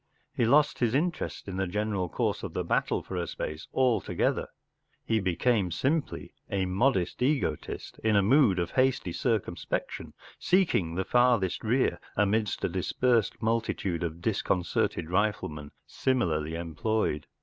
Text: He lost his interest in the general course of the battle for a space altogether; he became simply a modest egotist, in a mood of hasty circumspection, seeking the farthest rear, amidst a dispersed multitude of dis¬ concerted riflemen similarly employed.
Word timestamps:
He 0.33 0.45
lost 0.45 0.79
his 0.79 0.95
interest 0.95 1.47
in 1.47 1.57
the 1.57 1.67
general 1.67 2.09
course 2.09 2.41
of 2.41 2.55
the 2.55 2.63
battle 2.63 3.03
for 3.03 3.15
a 3.17 3.27
space 3.27 3.67
altogether; 3.71 4.47
he 5.05 5.19
became 5.19 5.69
simply 5.69 6.33
a 6.49 6.65
modest 6.65 7.21
egotist, 7.21 7.99
in 8.03 8.15
a 8.15 8.23
mood 8.23 8.57
of 8.57 8.71
hasty 8.71 9.11
circumspection, 9.13 10.15
seeking 10.39 10.95
the 10.95 11.05
farthest 11.05 11.63
rear, 11.63 11.99
amidst 12.17 12.65
a 12.65 12.67
dispersed 12.69 13.43
multitude 13.43 14.01
of 14.01 14.21
dis¬ 14.21 14.43
concerted 14.43 15.07
riflemen 15.11 15.69
similarly 15.85 16.55
employed. 16.55 17.27